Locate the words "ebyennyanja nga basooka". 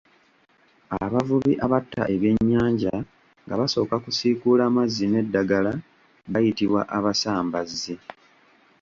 2.13-3.95